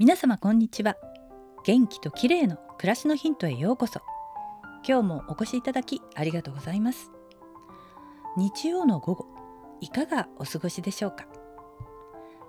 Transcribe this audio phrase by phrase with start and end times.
[0.00, 0.96] 皆様こんにちは。
[1.64, 4.00] 元気と綺麗の暮らしのヒントへようこそ。
[4.86, 7.10] 今日もお越しいただきありがとうございます。
[8.36, 9.26] 日曜の午後
[9.80, 11.26] いかがお過ごしでしょうか？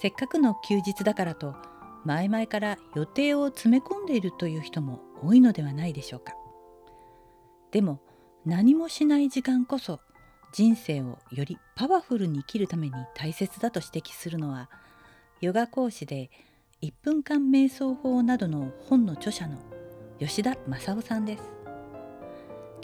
[0.00, 1.54] せっかくの休日だからと
[2.06, 6.32] 前々から予定を詰め込んでいるという人も多いのではないでしょうか？
[7.72, 8.00] でも
[8.46, 10.00] 何もしない時間こそ
[10.54, 14.70] 人生をよりパワフルに生きるために大切だと指摘するのは
[15.42, 16.30] ヨガ講師で
[16.84, 19.56] 1分間瞑想法などの本の著者の
[20.18, 21.50] 吉田正夫さんです。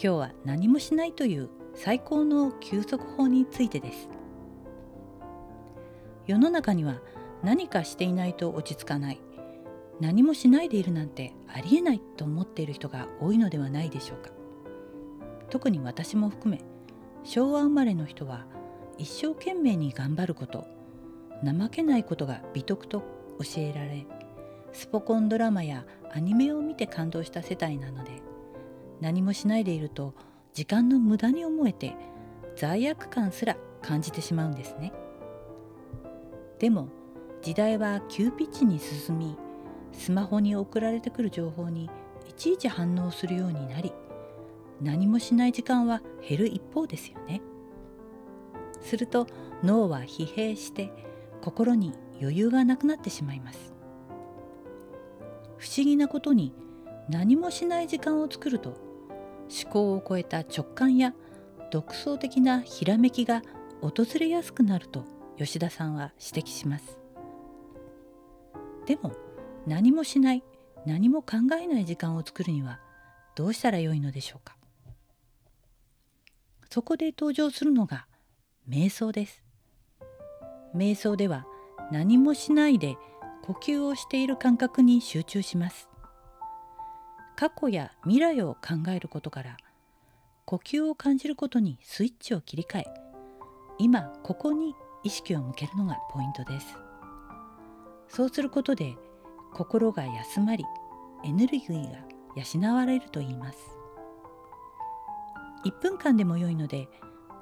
[0.02, 4.08] 今日は何もしないという最高の休息法についてです。
[6.26, 7.02] 世の中には
[7.42, 9.20] 何かしていないと落ち着かない。
[10.00, 14.30] 何もしないでいるなんてありえないと思っている人が多いのではないでしょうか。
[15.50, 16.62] 特に私も含め
[17.22, 18.46] 昭和生まれの人は
[18.96, 20.64] 一生懸命に頑張ること
[21.44, 24.06] 怠けないことが美徳と教えられ
[24.72, 28.10] スポコンドラマやアニメを見て感動した世帯なので
[29.00, 30.14] 何もしないでいると
[30.52, 31.96] 時間の無駄に思えて
[32.56, 34.92] 罪悪感すら感じてしまうんですね。
[36.58, 36.88] でも
[37.40, 39.36] 時代は急ピッチに進み
[39.92, 41.88] スマホに送られてくる情報に
[42.28, 43.92] いちいち反応するようになり
[44.82, 47.40] 何もしない時間は減る一方ですよね。
[48.82, 49.26] すると
[49.62, 51.09] 脳は疲弊して
[51.40, 53.72] 心に余裕がなくなってしまいます。
[55.58, 56.54] 不思議なことに
[57.08, 58.70] 何もしない時間を作ると
[59.50, 61.14] 思考を超えた直感や
[61.70, 63.42] 独創的なひらめきが
[63.80, 65.04] 訪れやすくなると
[65.38, 66.98] 吉田さんは指摘します。
[68.86, 69.12] でも
[69.66, 70.42] 何もしない
[70.86, 72.80] 何も考えない時間を作るには
[73.36, 74.56] どうしたらよいのでしょうか。
[76.70, 78.06] そこで登場するのが
[78.68, 79.42] 瞑想です。
[80.74, 81.46] 瞑想では
[81.90, 82.96] 何もしないで
[83.42, 85.88] 呼吸をしている感覚に集中します。
[87.36, 89.56] 過去や未来を考えることから
[90.44, 92.84] 呼吸を感じることにスイッチを切り替え
[93.78, 96.76] 今ここに意識を向けるのがポイントです。
[98.08, 98.94] そうすることで
[99.54, 100.64] 心が休まり
[101.24, 101.98] エネルギーが
[102.36, 103.58] 養われると言います。
[105.64, 106.88] 1分間でも良いので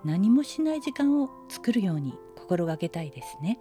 [0.04, 2.14] 何もしない時間を作るように
[2.48, 3.60] 心がけたいですね。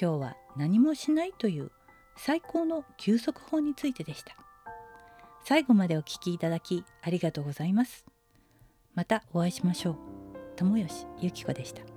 [0.00, 1.72] 今日は何もしないという
[2.16, 4.36] 最高の休息法についてでした。
[5.44, 8.06] 最後までお聞きいただきありがとうございます。
[8.94, 9.96] またお会いしましょう。
[10.54, 11.95] 友吉ゆき子でした。